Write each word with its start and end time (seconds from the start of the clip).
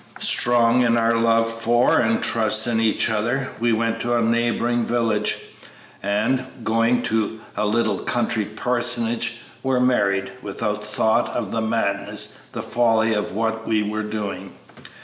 Strong 0.19 0.81
in 0.81 0.97
our 0.97 1.15
love 1.15 1.47
for 1.47 1.99
and 1.99 2.23
trust 2.23 2.65
in 2.65 2.79
each 2.81 3.07
other, 3.07 3.49
we 3.59 3.71
went 3.71 3.99
to 3.99 4.17
a 4.17 4.21
neighboring 4.23 4.83
village, 4.83 5.37
and, 6.01 6.43
going 6.63 7.03
to 7.03 7.39
a 7.55 7.67
little 7.67 7.99
country 7.99 8.45
parsonage, 8.45 9.41
were 9.61 9.79
married, 9.79 10.31
without 10.41 10.79
one 10.79 10.87
thought 10.87 11.29
of 11.35 11.51
the 11.51 11.61
madness, 11.61 12.39
the 12.51 12.63
folly 12.63 13.13
of 13.13 13.33
what 13.33 13.67
we 13.67 13.83
were 13.83 14.01
doing. 14.01 14.53